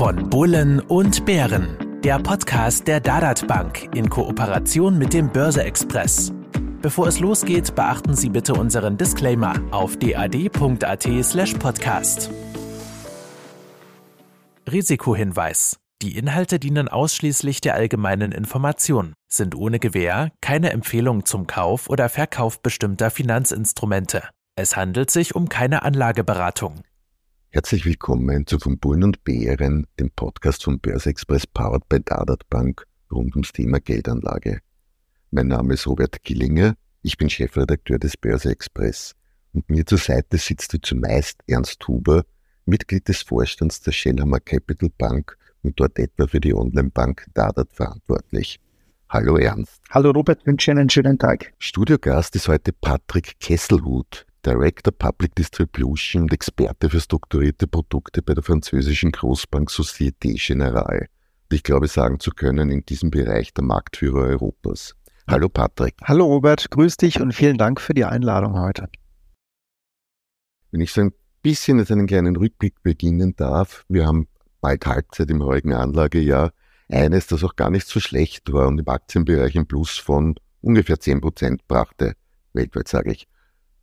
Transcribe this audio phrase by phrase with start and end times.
[0.00, 1.76] Von Bullen und Bären.
[2.02, 6.32] Der Podcast der Dadat Bank in Kooperation mit dem Börse Express.
[6.80, 12.30] Bevor es losgeht, beachten Sie bitte unseren Disclaimer auf dad.at/slash podcast.
[14.72, 15.76] Risikohinweis.
[16.00, 22.08] Die Inhalte dienen ausschließlich der allgemeinen Information, sind ohne Gewähr keine Empfehlung zum Kauf oder
[22.08, 24.22] Verkauf bestimmter Finanzinstrumente.
[24.56, 26.84] Es handelt sich um keine Anlageberatung.
[27.52, 32.48] Herzlich willkommen zu Von Bullen und Bären, dem Podcast von Börse Express powered by Dadat
[32.48, 34.60] Bank rund ums Thema Geldanlage.
[35.32, 39.16] Mein Name ist Robert Gillinger, ich bin Chefredakteur des Börse Express
[39.52, 42.22] und mir zur Seite sitzt wie zumeist Ernst Huber,
[42.66, 48.60] Mitglied des Vorstands der Schellhammer Capital Bank und dort etwa für die Online-Bank Dadat verantwortlich.
[49.08, 49.82] Hallo Ernst.
[49.90, 51.52] Hallo Robert, wünsche einen schönen Tag.
[51.58, 58.42] Studiogast ist heute Patrick Kesselhut, Director Public Distribution und Experte für strukturierte Produkte bei der
[58.42, 61.08] französischen Großbank Société Générale.
[61.52, 64.94] Ich glaube sagen zu können, in diesem Bereich der Marktführer Europas.
[65.28, 65.94] Hallo Patrick.
[66.04, 68.88] Hallo Robert, grüß dich und vielen Dank für die Einladung heute.
[70.70, 71.12] Wenn ich so ein
[71.42, 74.26] bisschen als einen kleinen Rückblick beginnen darf, wir haben
[74.62, 76.52] bald Halbzeit im heutigen Anlagejahr.
[76.88, 80.98] Eines, das auch gar nicht so schlecht war und im Aktienbereich ein Plus von ungefähr
[80.98, 82.14] 10 Prozent brachte,
[82.54, 83.28] weltweit sage ich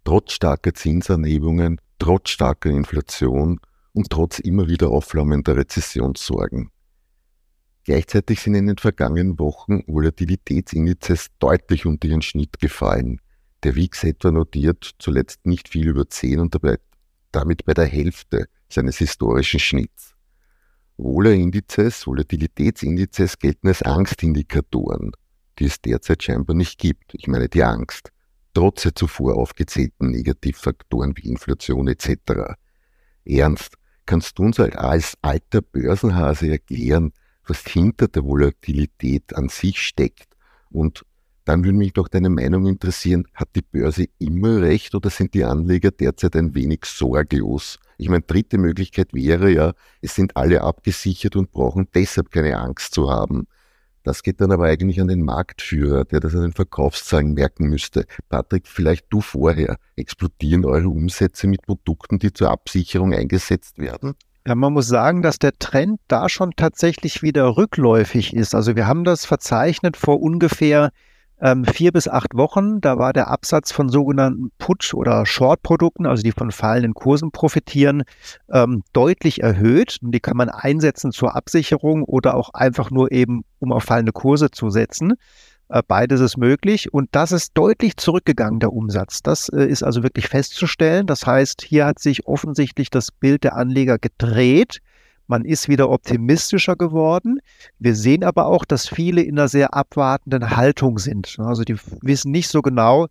[0.08, 3.60] trotz starker Zinsanhebungen, trotz starker Inflation
[3.92, 6.72] und trotz immer wieder aufflammender Rezessionssorgen.
[7.84, 13.20] Gleichzeitig sind in den vergangenen Wochen Volatilitätsindizes deutlich unter ihren Schnitt gefallen.
[13.64, 16.78] Der WIX etwa notiert zuletzt nicht viel über 10 und dabei,
[17.34, 20.16] damit bei der Hälfte seines historischen Schnitts.
[20.96, 25.12] Vola-Indizes, Volatilitätsindizes gelten als Angstindikatoren,
[25.60, 27.14] die es derzeit scheinbar nicht gibt.
[27.14, 28.14] Ich meine die Angst
[28.58, 32.56] trotz der zuvor aufgezählten Negativfaktoren wie Inflation etc.
[33.24, 33.76] Ernst,
[34.08, 37.14] kannst du uns als alter Börsenhase erklären,
[37.46, 40.30] was hinter der Volatilität an sich steckt?
[40.72, 41.06] Und
[41.46, 45.44] dann würde mich doch deine Meinung interessieren, hat die Börse immer recht oder sind die
[45.44, 47.78] Anleger derzeit ein wenig sorglos?
[48.00, 52.96] Ich meine, dritte Möglichkeit wäre ja, es sind alle abgesichert und brauchen deshalb keine Angst
[52.96, 53.46] zu haben.
[54.08, 58.06] Das geht dann aber eigentlich an den Marktführer, der das an den Verkaufszahlen merken müsste.
[58.30, 59.76] Patrick, vielleicht du vorher.
[59.98, 64.14] Explodieren eure Umsätze mit Produkten, die zur Absicherung eingesetzt werden?
[64.48, 68.56] Ja, man muss sagen, dass der Trend da schon tatsächlich wieder rückläufig ist.
[68.56, 70.92] Also wir haben das verzeichnet vor ungefähr
[71.42, 72.82] ähm, vier bis acht Wochen.
[72.82, 78.04] Da war der Absatz von sogenannten Put- oder Short-Produkten, also die von fallenden Kursen profitieren,
[78.52, 79.98] ähm, deutlich erhöht.
[80.02, 84.12] Und die kann man einsetzen zur Absicherung oder auch einfach nur eben, um auf fallende
[84.14, 85.14] Kurse zu setzen.
[85.70, 89.22] Äh, beides ist möglich und das ist deutlich zurückgegangen, der Umsatz.
[89.22, 91.08] Das äh, ist also wirklich festzustellen.
[91.08, 94.80] Das heißt, hier hat sich offensichtlich das Bild der Anleger gedreht.
[95.28, 97.40] Man ist wieder optimistischer geworden.
[97.80, 101.38] Wir sehen aber auch, dass viele in einer sehr abwartenden Haltung sind.
[101.40, 103.08] Also die wissen nicht so genau,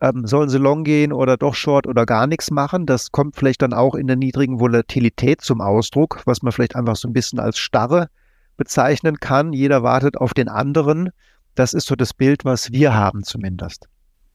[0.00, 2.86] ähm, sollen sie long gehen oder doch short oder gar nichts machen.
[2.86, 6.96] Das kommt vielleicht dann auch in der niedrigen Volatilität zum Ausdruck, was man vielleicht einfach
[6.96, 8.08] so ein bisschen als Starre
[8.56, 9.52] bezeichnen kann.
[9.52, 11.10] Jeder wartet auf den anderen.
[11.56, 13.88] Das ist so das Bild, was wir haben zumindest.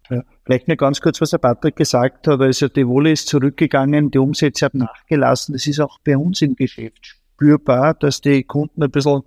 [0.09, 2.41] Ja, vielleicht nur ganz kurz, was der Patrick gesagt hat.
[2.41, 5.55] Also die Wohle ist zurückgegangen, die Umsätze haben nachgelassen.
[5.55, 9.21] Es ist auch bei uns im Geschäft spürbar, dass die Kunden ein bisschen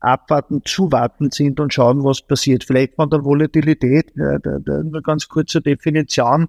[0.00, 2.64] abwarten, zuwarten sind und schauen, was passiert.
[2.64, 6.48] Vielleicht von der Volatilität, ja, da, da, nur ganz kurze Definition.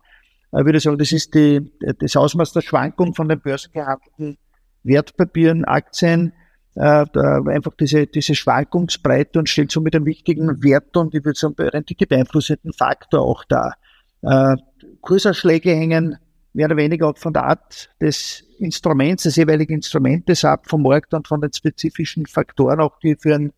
[0.52, 1.62] Ich würde sagen, das ist die,
[2.00, 4.38] das Ausmaß der Schwankung von den börsengehandelten
[4.84, 6.34] Wertpapieren, Aktien,
[6.76, 7.06] äh,
[7.50, 12.08] einfach diese, diese Schwankungsbreite und stellt somit einen wichtigen Wert und ich würde sagen, rendite
[12.08, 13.74] beeinflussenden Faktor auch da.
[14.22, 14.56] Äh,
[15.02, 16.18] Kursausschläge hängen
[16.54, 21.28] mehr oder weniger von der Art des Instruments, des jeweiligen Instrumentes ab, vom Markt und
[21.28, 23.54] von den spezifischen Faktoren, auch die für einen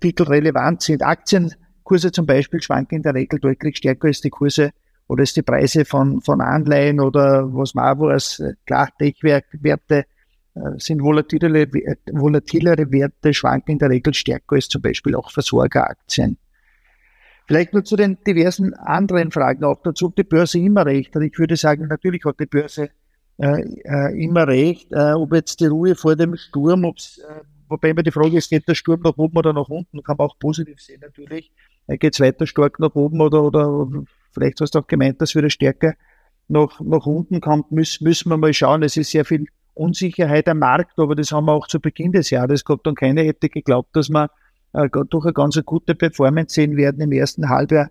[0.00, 1.02] Titel relevant sind.
[1.02, 4.70] Aktienkurse zum Beispiel schwanken in der Regel deutlich stärker als die Kurse
[5.08, 10.04] oder als die Preise von, von Anleihen oder was man auch weiß, klar, Tech-Werte
[10.78, 11.68] sind volatilere,
[12.12, 16.38] volatilere Werte, schwanken in der Regel stärker als zum Beispiel auch Versorgeraktien.
[17.48, 21.22] Vielleicht nur zu den diversen anderen Fragen auch dazu, ob die Börse immer recht hat.
[21.22, 22.90] Ich würde sagen, natürlich hat die Börse
[23.38, 24.92] äh, äh, immer recht.
[24.92, 28.50] Äh, ob jetzt die Ruhe vor dem Sturm, ob's, äh, wobei immer die Frage ist,
[28.50, 31.50] geht der Sturm nach oben oder nach unten, kann man auch positiv sehen natürlich.
[31.86, 33.88] Äh, geht es weiter stark nach oben oder, oder
[34.32, 35.94] vielleicht hast du auch gemeint, dass wieder stärker
[36.48, 38.82] nach, nach unten kommt, müssen, müssen wir mal schauen.
[38.82, 39.46] Es ist sehr viel
[39.78, 43.22] Unsicherheit am Markt, aber das haben wir auch zu Beginn des Jahres gehabt und keiner
[43.22, 44.30] hätte geglaubt, dass wir
[44.72, 47.90] äh, durch eine ganz gute Performance sehen werden im ersten Halbjahr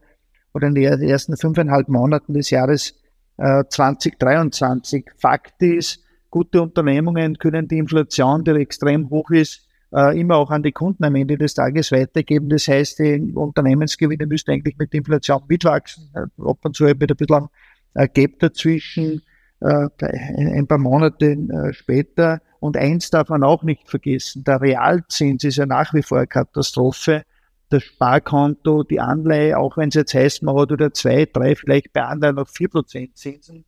[0.54, 2.96] oder in den ersten fünfeinhalb Monaten des Jahres
[3.38, 5.06] äh, 2023.
[5.18, 10.64] Fakt ist, gute Unternehmungen können die Inflation, die extrem hoch ist, äh, immer auch an
[10.64, 12.50] die Kunden am Ende des Tages weitergeben.
[12.50, 16.10] Das heißt, die Unternehmensgewinne müssen eigentlich mit der Inflation mitwachsen.
[16.14, 17.48] Äh, und zu mit ein bisschen
[17.94, 19.20] ein Gap dazwischen, äh,
[19.60, 22.42] ein paar Monate äh, später.
[22.60, 26.28] Und eins darf man auch nicht vergessen, der Realzins ist ja nach wie vor eine
[26.28, 27.24] Katastrophe.
[27.70, 31.92] Das Sparkonto, die Anleihe, auch wenn es jetzt heißt, man hat oder zwei, drei, vielleicht
[31.92, 33.66] bei Anleihen noch vier Prozent Zinsen,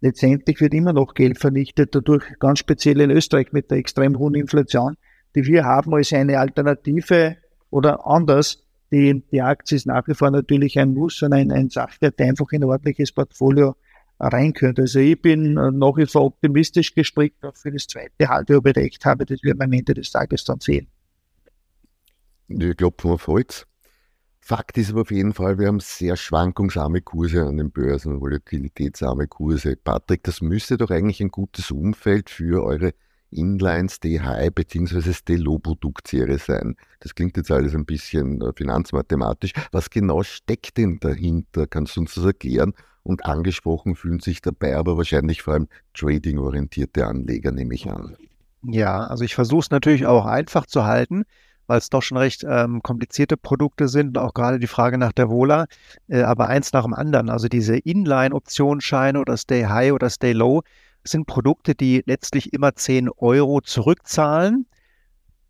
[0.00, 4.34] letztendlich wird immer noch Geld vernichtet, dadurch ganz speziell in Österreich mit der extrem hohen
[4.34, 4.96] Inflation,
[5.34, 7.36] die wir haben als eine Alternative
[7.70, 8.62] oder anders.
[8.92, 12.26] Die, die Aktie ist nach wie vor natürlich ein Muss und ein, ein Sachwert, der
[12.26, 13.74] einfach in ein ordentliches Portfolio
[14.28, 14.82] rein könnte.
[14.82, 19.24] Also ich bin nach wie vor optimistisch gestrickt, auch für das zweite Halbjahr, recht habe,
[19.24, 20.88] das werden wir am Ende des Tages dann sehen.
[22.48, 23.66] Ich glaube, auf Holz.
[24.42, 29.28] Fakt ist aber auf jeden Fall, wir haben sehr schwankungsarme Kurse an den Börsen, volatilitätsarme
[29.28, 29.76] Kurse.
[29.76, 32.94] Patrick, das müsste doch eigentlich ein gutes Umfeld für eure
[33.30, 35.12] Inlines, High bzw.
[35.12, 36.74] Stay Low Produktserie sein.
[36.98, 39.52] Das klingt jetzt alles ein bisschen äh, finanzmathematisch.
[39.70, 41.66] Was genau steckt denn dahinter?
[41.68, 42.74] Kannst du uns das erklären?
[43.02, 48.16] Und angesprochen fühlen sich dabei aber wahrscheinlich vor allem trading-orientierte Anleger, nehme ich an.
[48.62, 51.24] Ja, also ich versuche es natürlich auch einfach zu halten
[51.70, 55.30] weil es doch schon recht ähm, komplizierte Produkte sind, auch gerade die Frage nach der
[55.30, 55.66] Vola,
[56.08, 57.30] äh, aber eins nach dem anderen.
[57.30, 60.62] Also diese Inline-Optionsscheine oder Stay High oder Stay Low
[61.04, 64.66] sind Produkte, die letztlich immer 10 Euro zurückzahlen,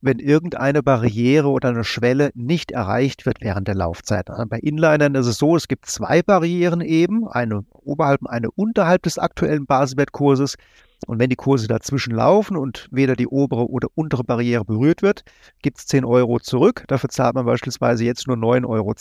[0.02, 4.30] wenn irgendeine Barriere oder eine Schwelle nicht erreicht wird während der Laufzeit.
[4.30, 8.50] Also bei Inlinern ist es so, es gibt zwei Barrieren eben, eine oberhalb und eine
[8.50, 10.56] unterhalb des aktuellen Basiswertkurses.
[11.06, 15.22] Und wenn die Kurse dazwischen laufen und weder die obere oder untere Barriere berührt wird,
[15.62, 16.84] gibt es 10 Euro zurück.
[16.88, 18.94] Dafür zahlt man beispielsweise jetzt nur 9,20 Euro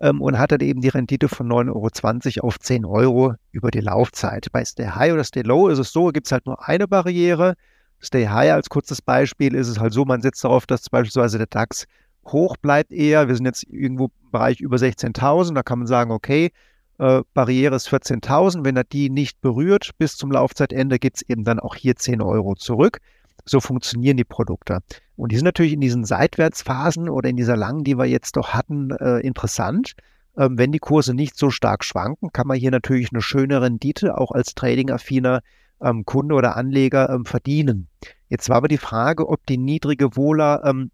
[0.00, 3.80] ähm, und hat dann eben die Rendite von 9,20 Euro auf 10 Euro über die
[3.80, 4.46] Laufzeit.
[4.52, 7.54] Bei Stay High oder Stay Low ist es so, gibt es halt nur eine Barriere.
[8.02, 11.46] Stay High als kurzes Beispiel ist es halt so, man setzt darauf, dass beispielsweise der
[11.46, 11.86] DAX
[12.26, 13.28] hoch bleibt eher.
[13.28, 15.54] Wir sind jetzt irgendwo im Bereich über 16.000.
[15.54, 16.50] Da kann man sagen, okay,
[16.98, 18.64] äh, Barriere ist 14.000.
[18.64, 22.20] Wenn er die nicht berührt bis zum Laufzeitende, gibt es eben dann auch hier 10
[22.20, 22.98] Euro zurück.
[23.44, 24.80] So funktionieren die Produkte.
[25.16, 28.54] Und die sind natürlich in diesen Seitwärtsphasen oder in dieser langen, die wir jetzt doch
[28.54, 29.92] hatten, äh, interessant.
[30.36, 34.18] Ähm, wenn die Kurse nicht so stark schwanken, kann man hier natürlich eine schöne Rendite
[34.18, 35.40] auch als trading-affiner
[35.80, 37.88] ähm, Kunde oder Anleger ähm, verdienen.
[38.28, 40.90] Jetzt war aber die Frage, ob die niedrige Wohler ähm,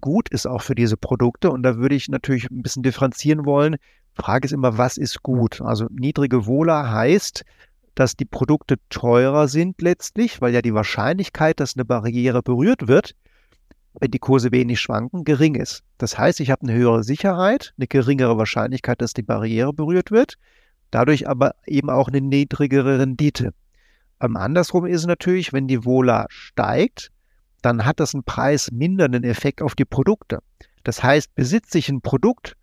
[0.00, 1.50] gut ist auch für diese Produkte.
[1.50, 3.76] Und da würde ich natürlich ein bisschen differenzieren wollen.
[4.14, 5.60] Frage ist immer, was ist gut?
[5.60, 7.44] Also niedrige Wohler heißt,
[7.94, 13.14] dass die Produkte teurer sind letztlich, weil ja die Wahrscheinlichkeit, dass eine Barriere berührt wird,
[14.00, 15.82] wenn die Kurse wenig schwanken, gering ist.
[15.98, 20.34] Das heißt, ich habe eine höhere Sicherheit, eine geringere Wahrscheinlichkeit, dass die Barriere berührt wird,
[20.90, 23.52] dadurch aber eben auch eine niedrigere Rendite.
[24.24, 27.10] Ähm, andersrum ist es natürlich, wenn die Wohler steigt,
[27.62, 30.40] dann hat das einen preismindernden Effekt auf die Produkte.
[30.82, 32.56] Das heißt, besitze ich ein Produkt,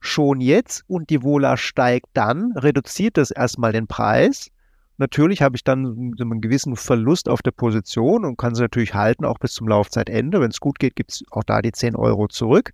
[0.00, 4.50] schon jetzt und die Vola steigt dann, reduziert das erstmal den Preis.
[4.98, 9.24] Natürlich habe ich dann einen gewissen Verlust auf der Position und kann sie natürlich halten,
[9.24, 10.40] auch bis zum Laufzeitende.
[10.40, 12.72] Wenn es gut geht, gibt es auch da die 10 Euro zurück.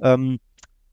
[0.00, 0.38] Ähm,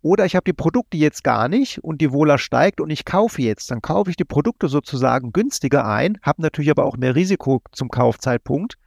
[0.08, 3.42] oder ich habe die Produkte jetzt gar nicht und die Vola steigt und ich kaufe
[3.42, 3.70] jetzt.
[3.72, 7.90] Dann kaufe ich die Produkte sozusagen günstiger ein, habe natürlich aber auch mehr Risiko zum
[7.90, 8.78] Kaufzeitpunkt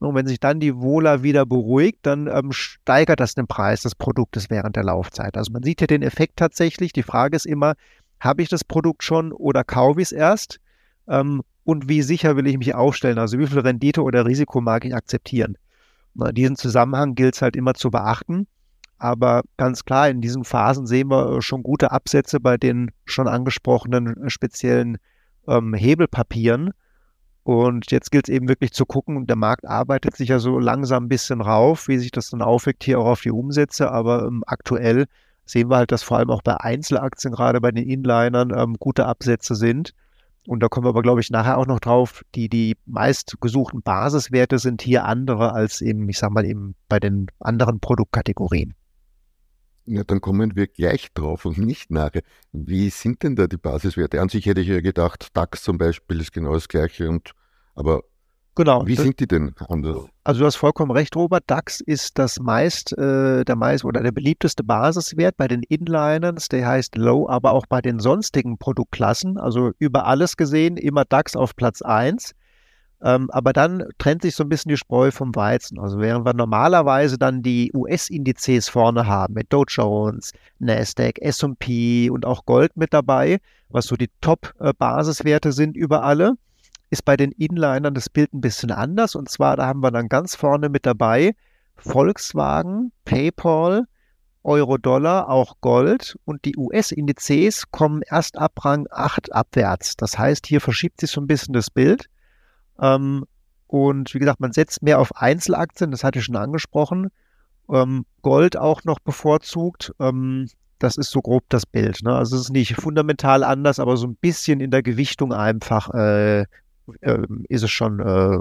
[0.00, 3.94] und wenn sich dann die Wohler wieder beruhigt, dann ähm, steigert das den Preis des
[3.94, 5.36] Produktes während der Laufzeit.
[5.36, 6.94] Also man sieht hier den Effekt tatsächlich.
[6.94, 7.74] Die Frage ist immer,
[8.18, 10.58] habe ich das Produkt schon oder kaufe ich es erst?
[11.06, 13.18] Ähm, und wie sicher will ich mich aufstellen?
[13.18, 15.58] Also wie viel Rendite oder Risiko mag ich akzeptieren?
[16.14, 18.46] Na, diesen Zusammenhang gilt es halt immer zu beachten.
[19.00, 23.28] Aber ganz klar, in diesen Phasen sehen wir äh, schon gute Absätze bei den schon
[23.28, 24.98] angesprochenen äh, speziellen
[25.48, 26.72] ähm, Hebelpapieren.
[27.42, 31.04] Und jetzt gilt es eben wirklich zu gucken, der Markt arbeitet sich ja so langsam
[31.04, 33.90] ein bisschen rauf, wie sich das dann aufweckt hier auch auf die Umsätze.
[33.90, 35.06] Aber ähm, aktuell
[35.46, 39.06] sehen wir halt, dass vor allem auch bei Einzelaktien, gerade bei den Inlinern, ähm, gute
[39.06, 39.94] Absätze sind.
[40.46, 42.22] Und da kommen wir aber, glaube ich, nachher auch noch drauf.
[42.34, 47.00] Die, die meist gesuchten Basiswerte sind hier andere als eben, ich sag mal, eben bei
[47.00, 48.74] den anderen Produktkategorien.
[49.92, 52.22] Ja, dann kommen wir gleich drauf und nicht nachher.
[52.52, 54.20] Wie sind denn da die Basiswerte?
[54.20, 57.32] An sich hätte ich ja gedacht, DAX zum Beispiel ist genau das gleiche und
[57.74, 58.04] aber
[58.54, 58.86] Genau.
[58.86, 60.06] Wie sind die denn anders?
[60.22, 61.44] Also du hast vollkommen recht, Robert.
[61.46, 66.66] DAX ist das meist, äh, der meist oder der beliebteste Basiswert bei den Inliners, der
[66.68, 69.38] heißt Low, aber auch bei den sonstigen Produktklassen.
[69.38, 72.32] Also über alles gesehen immer DAX auf Platz 1.
[73.02, 75.78] Ähm, aber dann trennt sich so ein bisschen die Spreu vom Weizen.
[75.78, 82.26] Also während wir normalerweise dann die US-Indizes vorne haben mit Dow Jones, Nasdaq, S&P und
[82.26, 83.38] auch Gold mit dabei,
[83.70, 86.34] was so die Top-Basiswerte sind über alle,
[86.90, 89.14] ist bei den Inlinern das Bild ein bisschen anders.
[89.14, 91.34] Und zwar, da haben wir dann ganz vorne mit dabei
[91.76, 93.86] Volkswagen, PayPal,
[94.42, 99.96] Euro-Dollar, auch Gold und die US-Indizes kommen erst ab Rang 8 abwärts.
[99.96, 102.08] Das heißt, hier verschiebt sich so ein bisschen das Bild.
[102.80, 103.24] Ähm,
[103.66, 107.10] und wie gesagt, man setzt mehr auf Einzelaktien, das hatte ich schon angesprochen.
[107.68, 109.92] Ähm, Gold auch noch bevorzugt.
[110.00, 110.48] Ähm,
[110.80, 112.02] das ist so grob das Bild.
[112.02, 112.12] Ne?
[112.14, 116.40] Also es ist nicht fundamental anders, aber so ein bisschen in der Gewichtung einfach äh,
[116.40, 118.38] äh, ist es schon äh,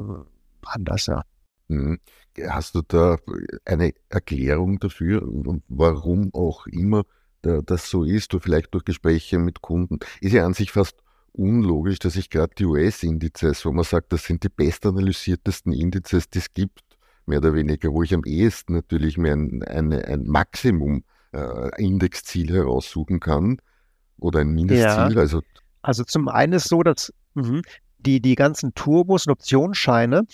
[0.65, 1.24] anders, ja.
[1.67, 2.00] Mhm.
[2.48, 3.17] Hast du da
[3.65, 5.22] eine Erklärung dafür,
[5.67, 7.03] warum auch immer
[7.41, 10.00] das so ist, oder vielleicht durch Gespräche mit Kunden?
[10.22, 10.96] Ist ja an sich fast
[11.33, 16.39] unlogisch, dass ich gerade die US-Indizes, wo man sagt, das sind die bestanalysiertesten Indizes, die
[16.39, 16.81] es gibt,
[17.25, 22.53] mehr oder weniger, wo ich am ehesten natürlich mir ein, eine, ein Maximum äh, Indexziel
[22.53, 23.62] heraussuchen kann
[24.17, 25.13] oder ein Mindestziel.
[25.15, 25.21] Ja.
[25.21, 25.41] Also,
[25.81, 27.62] also zum einen ist so, dass mh,
[28.00, 30.25] die, die ganzen Turbos und Optionsscheine,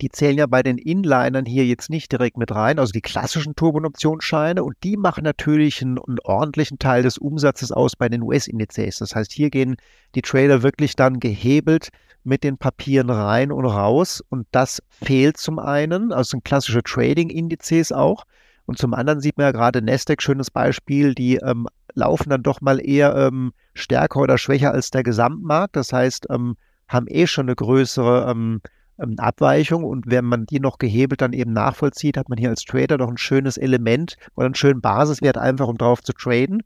[0.00, 3.56] die zählen ja bei den Inlinern hier jetzt nicht direkt mit rein, also die klassischen
[3.56, 8.98] Turbo- und die machen natürlich einen, einen ordentlichen Teil des Umsatzes aus bei den US-Indizes.
[8.98, 9.76] Das heißt, hier gehen
[10.14, 11.88] die Trader wirklich dann gehebelt
[12.24, 17.92] mit den Papieren rein und raus und das fehlt zum einen, also sind klassische Trading-Indizes
[17.92, 18.24] auch.
[18.66, 22.60] Und zum anderen sieht man ja gerade Nasdaq, schönes Beispiel, die ähm, laufen dann doch
[22.60, 25.74] mal eher ähm, stärker oder schwächer als der Gesamtmarkt.
[25.74, 28.60] Das heißt, ähm, haben eh schon eine größere ähm,
[28.98, 32.98] Abweichung und wenn man die noch gehebelt dann eben nachvollzieht, hat man hier als Trader
[32.98, 36.62] noch ein schönes Element oder einen schönen Basiswert einfach, um drauf zu traden.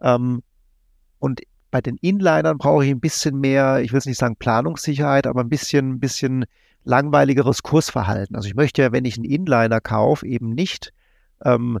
[0.00, 0.42] Ähm,
[1.18, 1.40] und
[1.70, 5.40] bei den Inlinern brauche ich ein bisschen mehr, ich will es nicht sagen Planungssicherheit, aber
[5.40, 6.44] ein bisschen, ein bisschen
[6.84, 8.36] langweiligeres Kursverhalten.
[8.36, 10.92] Also ich möchte ja, wenn ich einen Inliner kaufe, eben nicht
[11.44, 11.78] ähm,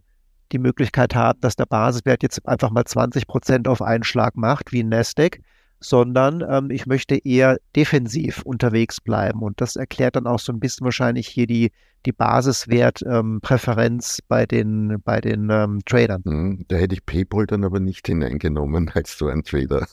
[0.52, 4.72] die Möglichkeit haben, dass der Basiswert jetzt einfach mal 20 Prozent auf einen Schlag macht,
[4.72, 5.40] wie ein Nasdaq,
[5.80, 9.42] sondern ähm, ich möchte eher defensiv unterwegs bleiben.
[9.42, 11.72] Und das erklärt dann auch so ein bisschen wahrscheinlich hier die,
[12.06, 16.22] die Basiswertpräferenz ähm, bei den, bei den ähm, Tradern.
[16.24, 19.86] Hm, da hätte ich PayPal dann aber nicht hineingenommen als so ein Trader.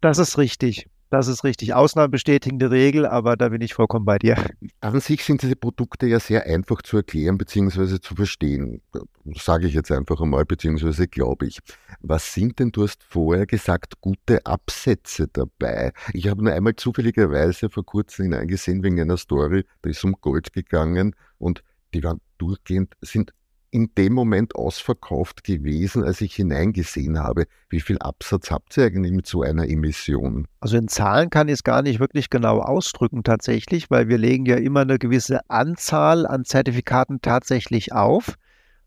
[0.00, 0.89] Das ist richtig.
[1.10, 1.74] Das ist richtig.
[1.74, 4.36] Ausnahmen bestätigen die Regel, aber da bin ich vollkommen bei dir.
[4.80, 8.00] An sich sind diese Produkte ja sehr einfach zu erklären bzw.
[8.00, 8.80] zu verstehen.
[9.34, 11.58] Sage ich jetzt einfach einmal, beziehungsweise glaube ich.
[12.00, 15.92] Was sind denn, du hast vorher gesagt, gute Absätze dabei?
[16.14, 20.52] Ich habe nur einmal zufälligerweise vor kurzem hineingesehen wegen einer Story, da ist um Gold
[20.52, 23.32] gegangen und die waren durchgehend, sind
[23.70, 27.46] in dem Moment ausverkauft gewesen, als ich hineingesehen habe.
[27.68, 30.48] Wie viel Absatz habt ihr eigentlich mit so einer Emission?
[30.60, 34.46] Also in Zahlen kann ich es gar nicht wirklich genau ausdrücken tatsächlich, weil wir legen
[34.46, 38.34] ja immer eine gewisse Anzahl an Zertifikaten tatsächlich auf.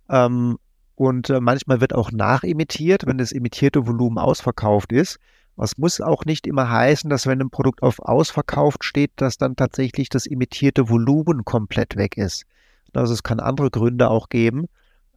[0.09, 0.57] Ähm,
[0.95, 5.17] und äh, manchmal wird auch nachemittiert, wenn das emittierte Volumen ausverkauft ist.
[5.55, 9.55] Was muss auch nicht immer heißen, dass wenn ein Produkt auf ausverkauft steht, dass dann
[9.55, 12.45] tatsächlich das emittierte Volumen komplett weg ist.
[12.93, 14.67] Also es kann andere Gründe auch geben.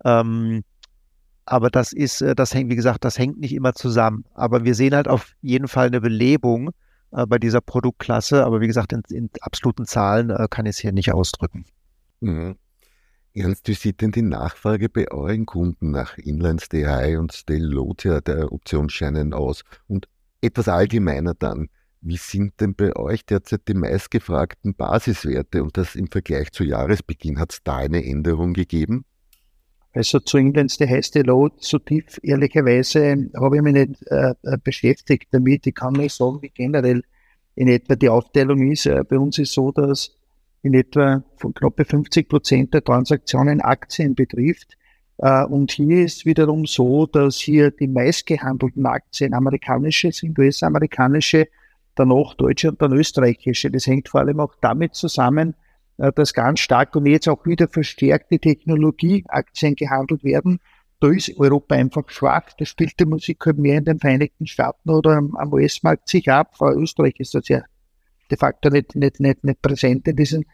[0.04, 0.64] Ähm,
[1.44, 4.24] aber das ist, äh, das hängt, wie gesagt, das hängt nicht immer zusammen.
[4.34, 6.70] Aber wir sehen halt auf jeden Fall eine Belebung
[7.12, 8.44] äh, bei dieser Produktklasse.
[8.44, 11.64] Aber wie gesagt, in, in absoluten Zahlen äh, kann ich es hier nicht ausdrücken.
[12.20, 12.56] Mhm.
[13.34, 18.22] Ernst, wie sieht denn die Nachfrage bei euren Kunden nach Inlines DHI und Stell Lotia
[18.22, 19.62] der Optionsscheinen aus?
[19.88, 20.08] Und
[20.40, 21.68] etwas allgemeiner dann,
[22.06, 27.40] wie sind denn bei euch derzeit die meistgefragten Basiswerte und das im Vergleich zu Jahresbeginn?
[27.40, 29.04] Hat es da eine Änderung gegeben?
[29.92, 34.58] Also zu Englands die heiße Load, so tief ehrlicherweise habe ich mich nicht äh, äh,
[34.62, 35.66] beschäftigt damit.
[35.66, 37.02] Ich kann nicht sagen, wie generell
[37.54, 38.86] in etwa die Aufteilung ist.
[38.86, 40.14] Äh, bei uns ist so, dass
[40.62, 44.76] in etwa von knappe 50 Prozent der Transaktionen Aktien betrifft.
[45.18, 51.48] Äh, und hier ist wiederum so, dass hier die meistgehandelten Aktien amerikanische sind, US-amerikanische,
[51.96, 53.70] danach deutsche und dann österreichische.
[53.70, 55.54] Das hängt vor allem auch damit zusammen,
[55.98, 60.60] äh, dass ganz stark und jetzt auch wieder verstärkte Technologieaktien gehandelt werden.
[61.00, 62.52] Da ist Europa einfach schwach.
[62.58, 66.56] Da spielt die Musik halt mehr in den Vereinigten Staaten oder am, US-Markt sich ab.
[66.56, 67.62] Vor Österreich ist das ja
[68.30, 70.44] de facto nicht, nicht, nicht, nicht präsent in diesem,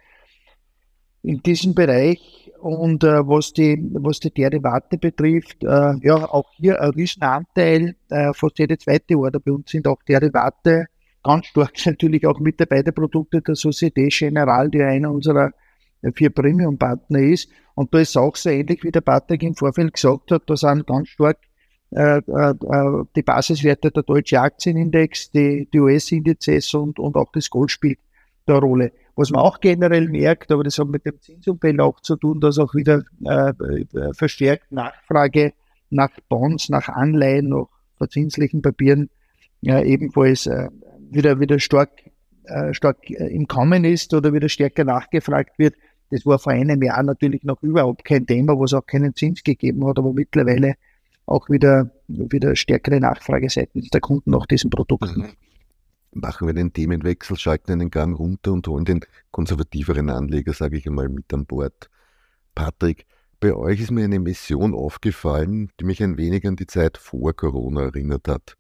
[1.23, 2.53] in diesem Bereich.
[2.61, 8.33] Und äh, was, die, was die Derivate betrifft, äh, ja, auch hier ein Riesenanteil, äh,
[8.35, 10.87] fast jede zweite Order bei uns sind auch Derivate
[11.23, 15.52] Ganz stark natürlich auch mit dabei der Produkte der Societe Generale, die einer unserer
[16.14, 17.49] vier Premium-Partner ist.
[17.75, 20.87] Und da ist auch so ähnlich, wie der Patrick im Vorfeld gesagt hat, da sind
[20.87, 21.38] ganz stark
[21.91, 22.55] äh, äh,
[23.14, 27.99] die Basiswerte der deutsche Aktienindex, die, die US-Indizes und, und auch das Gold spielt
[28.47, 28.93] da Rolle.
[29.14, 32.59] Was man auch generell merkt, aber das hat mit dem Zinsumfeld auch zu tun, dass
[32.59, 33.52] auch wieder äh,
[34.14, 35.52] verstärkt Nachfrage
[35.91, 37.67] nach Bonds, nach Anleihen, nach
[37.99, 39.11] verzinslichen Papieren
[39.61, 40.69] ja, ebenfalls äh,
[41.14, 41.90] wieder, wieder stark,
[42.45, 45.75] äh, stark äh, im Kommen ist oder wieder stärker nachgefragt wird.
[46.11, 49.42] Das war vor einem Jahr natürlich noch überhaupt kein Thema, wo es auch keinen Zins
[49.42, 50.75] gegeben hat, aber mittlerweile
[51.26, 55.21] auch wieder, wieder stärkere Nachfrage seitens der Kunden nach diesen Produkten.
[55.21, 55.31] Mhm.
[56.14, 59.00] Machen wir den Themenwechsel, schalten einen Gang runter und holen den
[59.31, 61.88] konservativeren Anleger, sage ich einmal, mit an Bord.
[62.54, 63.07] Patrick,
[63.40, 67.33] bei euch ist mir eine Mission aufgefallen, die mich ein wenig an die Zeit vor
[67.33, 68.57] Corona erinnert hat.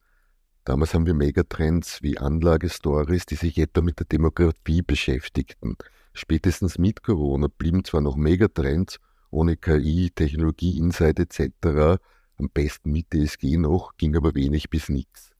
[0.64, 5.76] Damals haben wir Megatrends wie Anlagestories, die sich etwa mit der Demografie beschäftigten.
[6.14, 9.00] Spätestens mit Corona blieben zwar noch Megatrends
[9.30, 11.98] ohne KI, Technologie, Insight etc.,
[12.38, 15.30] am besten mit DSG noch, ging aber wenig bis nichts.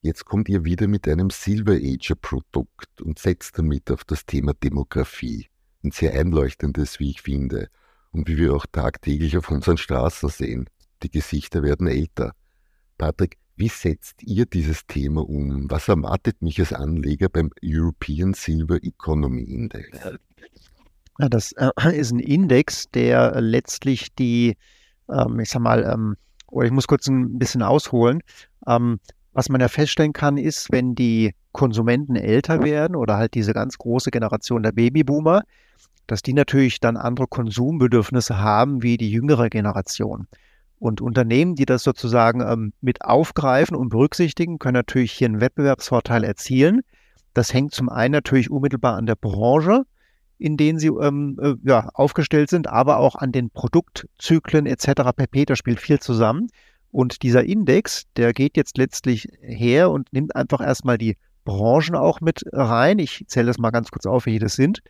[0.00, 4.54] Jetzt kommt ihr wieder mit einem Silver Ager Produkt und setzt damit auf das Thema
[4.54, 5.48] Demografie.
[5.82, 7.68] Ein sehr einleuchtendes, wie ich finde.
[8.12, 10.70] Und wie wir auch tagtäglich auf unseren Straßen sehen.
[11.02, 12.32] Die Gesichter werden älter.
[12.98, 15.70] Patrick, wie setzt ihr dieses Thema um?
[15.70, 19.98] Was erwartet mich als Anleger beim European Silver Economy Index?
[21.18, 24.56] Ja, das äh, ist ein Index, der letztlich die,
[25.10, 26.16] ähm, ich sag mal, ähm,
[26.48, 28.22] oder ich muss kurz ein bisschen ausholen.
[28.66, 29.00] Ähm,
[29.32, 33.78] was man ja feststellen kann, ist, wenn die Konsumenten älter werden oder halt diese ganz
[33.78, 35.42] große Generation der Babyboomer,
[36.06, 40.28] dass die natürlich dann andere Konsumbedürfnisse haben wie die jüngere Generation.
[40.78, 46.22] Und Unternehmen, die das sozusagen ähm, mit aufgreifen und berücksichtigen, können natürlich hier einen Wettbewerbsvorteil
[46.24, 46.82] erzielen.
[47.34, 49.84] Das hängt zum einen natürlich unmittelbar an der Branche,
[50.38, 55.12] in denen sie ähm, äh, ja, aufgestellt sind, aber auch an den Produktzyklen etc.
[55.16, 55.46] pp.
[55.46, 56.48] Da spielt viel zusammen.
[56.90, 62.20] Und dieser Index, der geht jetzt letztlich her und nimmt einfach erstmal die Branchen auch
[62.20, 62.98] mit rein.
[62.98, 64.82] Ich zähle das mal ganz kurz auf, welche das sind.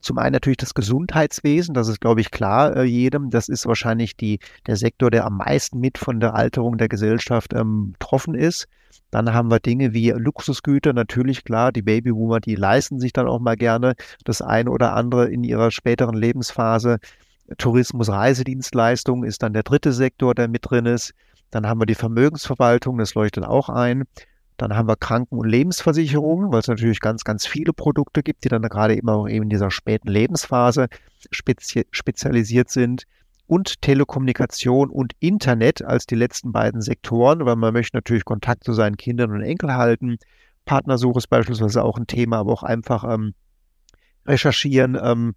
[0.00, 3.30] Zum einen natürlich das Gesundheitswesen, das ist, glaube ich, klar äh, jedem.
[3.30, 7.52] Das ist wahrscheinlich die, der Sektor, der am meisten mit von der Alterung der Gesellschaft
[7.52, 8.66] ähm, betroffen ist.
[9.10, 13.40] Dann haben wir Dinge wie Luxusgüter, natürlich klar, die Babyboomer, die leisten sich dann auch
[13.40, 16.98] mal gerne das eine oder andere in ihrer späteren Lebensphase.
[17.58, 21.12] Tourismus, Reisedienstleistung ist dann der dritte Sektor, der mit drin ist.
[21.50, 24.04] Dann haben wir die Vermögensverwaltung, das leuchtet auch ein.
[24.60, 28.50] Dann haben wir Kranken- und Lebensversicherungen, weil es natürlich ganz, ganz viele Produkte gibt, die
[28.50, 30.88] dann gerade immer auch eben in dieser späten Lebensphase
[31.30, 33.04] spezi spezialisiert sind.
[33.46, 38.74] Und Telekommunikation und Internet als die letzten beiden Sektoren, weil man möchte natürlich Kontakt zu
[38.74, 40.18] seinen Kindern und Enkel halten.
[40.66, 43.32] Partnersuche ist beispielsweise auch ein Thema, aber auch einfach ähm,
[44.26, 45.36] recherchieren, ähm,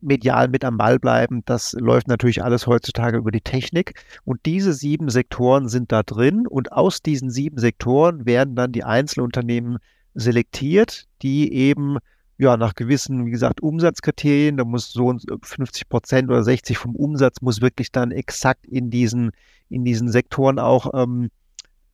[0.00, 1.42] medial mit am Ball bleiben.
[1.44, 3.94] Das läuft natürlich alles heutzutage über die Technik.
[4.24, 6.46] Und diese sieben Sektoren sind da drin.
[6.46, 9.78] Und aus diesen sieben Sektoren werden dann die Einzelunternehmen
[10.14, 11.98] selektiert, die eben
[12.38, 17.40] ja, nach gewissen, wie gesagt, Umsatzkriterien, da muss so 50 Prozent oder 60 vom Umsatz
[17.40, 19.32] muss wirklich dann exakt in diesen,
[19.68, 21.30] in diesen Sektoren auch ähm,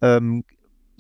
[0.03, 0.45] ähm,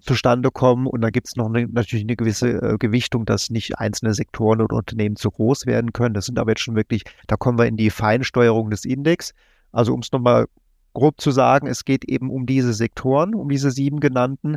[0.00, 0.86] zustande kommen.
[0.86, 4.60] Und da gibt es noch eine, natürlich eine gewisse äh, Gewichtung, dass nicht einzelne Sektoren
[4.60, 6.14] oder Unternehmen zu groß werden können.
[6.14, 9.32] Das sind aber jetzt schon wirklich, da kommen wir in die Feinsteuerung des Index.
[9.72, 10.46] Also um es nochmal
[10.92, 14.56] grob zu sagen, es geht eben um diese Sektoren, um diese sieben genannten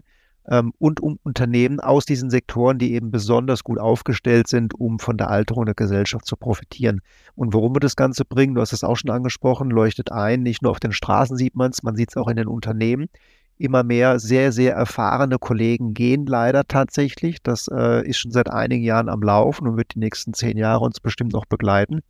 [0.50, 5.17] ähm, und um Unternehmen aus diesen Sektoren, die eben besonders gut aufgestellt sind, um von
[5.17, 7.02] der Alterung der Gesellschaft zu profitieren.
[7.36, 10.62] Und worum wir das Ganze bringen, du hast es auch schon angesprochen, leuchtet ein, nicht
[10.62, 13.10] nur auf den Straßen sieht man es, man sieht es auch in den Unternehmen
[13.58, 17.41] immer mehr sehr, sehr erfahrene Kollegen gehen leider tatsächlich.
[17.41, 20.86] Das äh, ist schon seit einigen Jahren am Laufen und wird die nächsten zehn Jahre
[20.86, 22.02] uns bestimmt noch begleiten.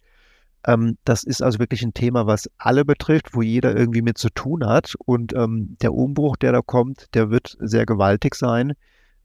[0.65, 4.29] Ähm, das ist also wirklich ein Thema, was alle betrifft, wo jeder irgendwie mit zu
[4.29, 4.95] tun hat.
[5.05, 8.73] Und ähm, der Umbruch, der da kommt, der wird sehr gewaltig sein.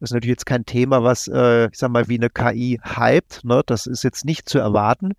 [0.01, 3.45] Das ist natürlich jetzt kein Thema, was, äh, ich sag mal, wie eine KI hypt.
[3.45, 3.63] Ne?
[3.67, 5.13] Das ist jetzt nicht zu erwarten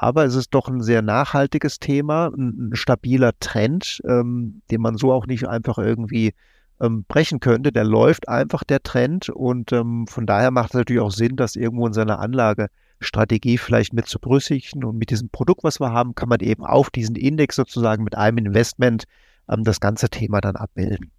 [0.00, 4.96] aber es ist doch ein sehr nachhaltiges Thema, ein, ein stabiler Trend, ähm, den man
[4.96, 6.34] so auch nicht einfach irgendwie
[6.80, 7.72] ähm, brechen könnte.
[7.72, 9.28] Der läuft einfach, der Trend.
[9.28, 13.92] Und ähm, von daher macht es natürlich auch Sinn, das irgendwo in seiner Anlagestrategie vielleicht
[13.92, 14.84] mit zu berücksichtigen.
[14.84, 18.16] Und mit diesem Produkt, was wir haben, kann man eben auf diesen Index sozusagen mit
[18.16, 19.02] einem Investment
[19.50, 21.10] ähm, das ganze Thema dann abbilden.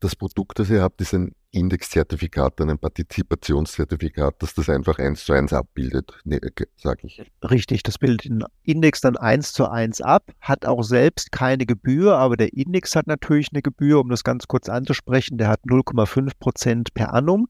[0.00, 5.32] Das Produkt, das ihr habt, ist ein Indexzertifikat, ein Partizipationszertifikat, das das einfach eins zu
[5.32, 6.40] eins abbildet, ne,
[6.76, 7.22] sage ich.
[7.42, 12.16] Richtig, das bildet den Index dann eins zu eins ab, hat auch selbst keine Gebühr,
[12.18, 16.32] aber der Index hat natürlich eine Gebühr, um das ganz kurz anzusprechen, der hat 0,5
[16.38, 17.48] Prozent per annum.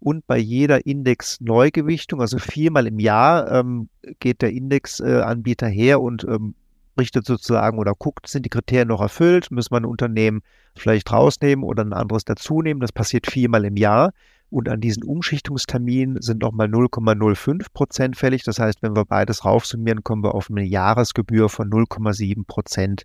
[0.00, 3.88] Und bei jeder Index-Neugewichtung, also viermal im Jahr, ähm,
[4.20, 6.54] geht der Indexanbieter äh, her und ähm,
[6.98, 10.42] richtet sozusagen oder guckt, sind die Kriterien noch erfüllt, muss man ein Unternehmen
[10.76, 12.80] vielleicht rausnehmen oder ein anderes dazunehmen.
[12.80, 14.12] Das passiert viermal im Jahr.
[14.50, 18.44] Und an diesen Umschichtungsterminen sind nochmal 0,05 Prozent fällig.
[18.44, 23.02] Das heißt, wenn wir beides raufsummieren, kommen wir auf eine Jahresgebühr von 0,7 Prozent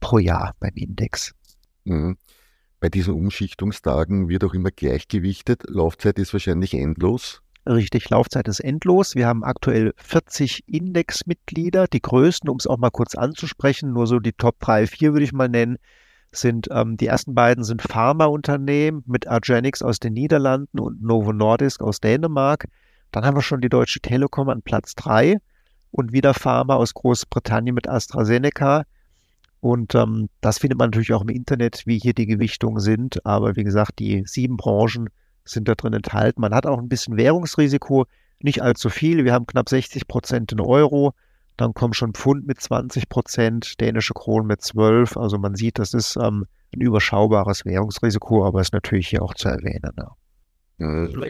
[0.00, 1.34] pro Jahr beim Index.
[1.84, 2.16] Mhm.
[2.78, 5.64] Bei diesen Umschichtungstagen wird auch immer gleichgewichtet.
[5.68, 7.42] Laufzeit ist wahrscheinlich endlos.
[7.68, 9.16] Richtig, Laufzeit ist endlos.
[9.16, 11.88] Wir haben aktuell 40 Indexmitglieder.
[11.88, 15.24] Die größten, um es auch mal kurz anzusprechen, nur so die Top 3, 4 würde
[15.24, 15.78] ich mal nennen,
[16.30, 21.82] sind ähm, die ersten beiden sind Pharmaunternehmen mit Argenix aus den Niederlanden und Novo Nordisk
[21.82, 22.66] aus Dänemark.
[23.10, 25.38] Dann haben wir schon die Deutsche Telekom an Platz 3
[25.90, 28.84] und wieder Pharma aus Großbritannien mit AstraZeneca.
[29.58, 33.26] Und ähm, das findet man natürlich auch im Internet, wie hier die Gewichtungen sind.
[33.26, 35.08] Aber wie gesagt, die sieben Branchen
[35.46, 36.40] sind da drin enthalten.
[36.40, 38.06] Man hat auch ein bisschen Währungsrisiko,
[38.40, 39.24] nicht allzu viel.
[39.24, 41.14] Wir haben knapp 60 Prozent in Euro.
[41.56, 45.16] Dann kommen schon Pfund mit 20 Prozent, dänische Kronen mit 12.
[45.16, 49.48] Also man sieht, das ist ähm, ein überschaubares Währungsrisiko, aber ist natürlich hier auch zu
[49.48, 49.92] erwähnen.
[49.96, 50.16] Ja.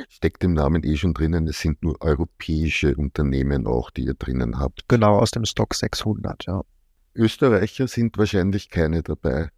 [0.09, 4.59] Steckt im Namen eh schon drinnen, es sind nur europäische Unternehmen auch, die ihr drinnen
[4.59, 4.89] habt.
[4.89, 6.63] Genau, aus dem Stock 600, ja.
[7.15, 9.51] Österreicher sind wahrscheinlich keine dabei.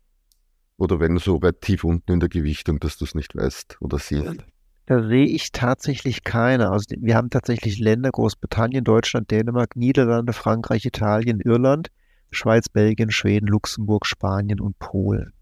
[0.79, 3.99] Oder wenn so weit tief unten in der Gewichtung, dass du es nicht weißt oder
[3.99, 4.45] siehst.
[4.87, 6.71] Da sehe ich tatsächlich keine.
[6.71, 11.89] Also wir haben tatsächlich Länder, Großbritannien, Deutschland, Dänemark, Niederlande, Frankreich, Italien, Irland,
[12.31, 15.33] Schweiz, Belgien, Schweden, Luxemburg, Spanien und Polen.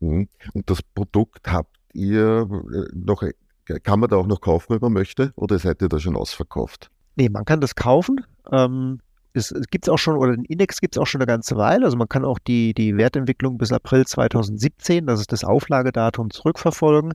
[0.00, 0.28] Mhm.
[0.54, 3.34] Und das Produkt habt ihr äh, noch, äh,
[3.80, 5.32] kann man da auch noch kaufen, wenn man möchte?
[5.34, 6.90] Oder seid ihr da schon ausverkauft?
[7.16, 8.24] Nee, man kann das kaufen.
[8.50, 9.00] Ähm,
[9.32, 11.84] es, gibt es auch schon, oder den Index gibt es auch schon eine ganze Weile.
[11.84, 17.12] Also man kann auch die, die Wertentwicklung bis April 2017, das ist das Auflagedatum, zurückverfolgen.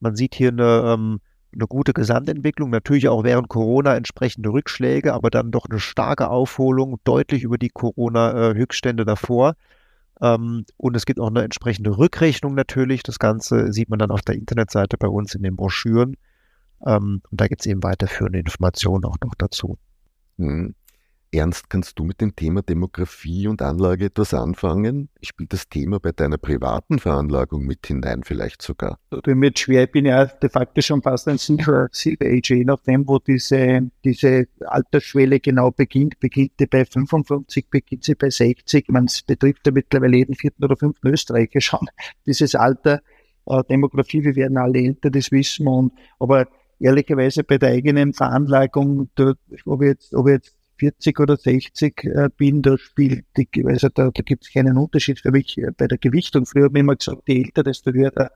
[0.00, 1.20] Man sieht hier eine, ähm,
[1.54, 6.98] eine gute Gesamtentwicklung, natürlich auch während Corona entsprechende Rückschläge, aber dann doch eine starke Aufholung,
[7.04, 9.54] deutlich über die Corona-Höchststände davor.
[10.20, 13.02] Ähm, und es gibt auch eine entsprechende Rückrechnung natürlich.
[13.02, 16.16] Das Ganze sieht man dann auf der Internetseite bei uns in den Broschüren.
[16.84, 19.78] Ähm, und da gibt es eben weiterführende Informationen auch noch dazu.
[20.36, 20.74] Mhm.
[21.34, 25.08] Ernst, kannst du mit dem Thema Demografie und Anlage etwas anfangen?
[25.22, 28.98] Spielt das Thema bei deiner privaten Veranlagung mit hinein vielleicht sogar?
[29.10, 31.88] Tut mir schwer, ich bin ja de facto schon fast ein Silver
[32.22, 36.20] Age, je nachdem, wo diese, diese Altersschwelle genau beginnt.
[36.20, 38.90] Beginnt die bei 55, beginnt sie bei 60.
[38.90, 41.88] Man betrifft ja mittlerweile jeden vierten oder fünften Österreicher schon.
[42.26, 43.00] Dieses Alter,
[43.46, 45.72] äh, Demografie, wir werden alle älter, das wissen wir.
[45.72, 46.46] Und, aber
[46.78, 49.08] ehrlicherweise bei der eigenen Veranlagung,
[49.64, 53.88] ob ich jetzt, ob ich jetzt 40 oder 60 äh, bin, da spielt die, also
[53.88, 56.46] da, da gibt es keinen Unterschied für mich äh, bei der Gewichtung.
[56.46, 58.32] Früher habe ich immer gesagt, je älter, desto höher der,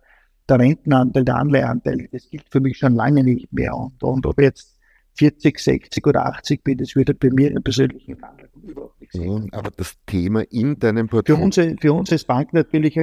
[0.48, 2.08] der Rentenanteil, der Anleiheanteil.
[2.12, 3.74] Das gilt für mich schon lange nicht mehr.
[3.74, 4.78] Und, und ob ich jetzt
[5.14, 9.40] 40, 60 oder 80 bin, das würde bei mir im persönlichen Fall überhaupt nichts ja,
[9.52, 11.38] Aber das Thema in deinem Portfolio.
[11.38, 13.00] Für uns, für uns als Bank natürlich.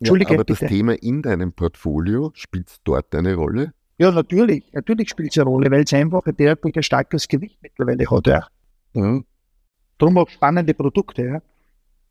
[0.00, 0.60] Entschuldige, ja, aber bitte.
[0.60, 3.72] das Thema in deinem Portfolio spielt dort eine Rolle?
[3.98, 4.64] Ja, natürlich.
[4.72, 8.26] Natürlich spielt es eine Rolle, weil es einfach ein derartig starkes Gewicht mittlerweile hat.
[8.28, 8.46] Ja.
[8.98, 9.24] Mhm.
[9.98, 11.42] Darum auch spannende Produkte ja?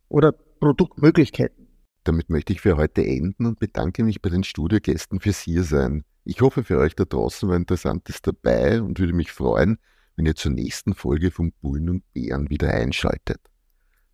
[0.09, 1.67] oder Produktmöglichkeiten.
[2.03, 6.05] Damit möchte ich für heute enden und bedanke mich bei den Studiogästen fürs Hiersein.
[6.23, 9.77] Ich hoffe, für euch da draußen war Interessantes dabei und würde mich freuen,
[10.15, 13.39] wenn ihr zur nächsten Folge von Bullen und Bären wieder einschaltet.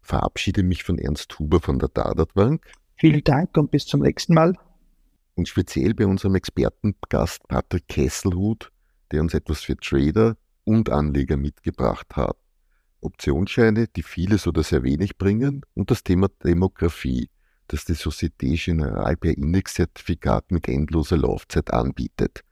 [0.01, 2.65] Verabschiede mich von Ernst Huber von der Dadat Bank.
[2.97, 4.53] Vielen Dank und bis zum nächsten Mal.
[5.36, 8.71] Und speziell bei unserem Expertengast Patrick Kesselhut,
[9.12, 12.38] der uns etwas für Trader und Anleger mitgebracht hat.
[13.04, 17.30] Optionsscheine, die vieles oder sehr wenig bringen und das Thema Demografie,
[17.68, 22.44] das die Société Générale per Indexzertifikat mit endloser Laufzeit anbietet,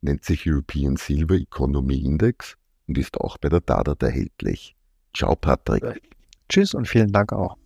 [0.00, 4.76] nennt sich European Silver Economy Index und ist auch bei der DADAT erhältlich.
[5.14, 6.02] Ciao Patrick.
[6.48, 7.56] Tschüss und vielen Dank auch.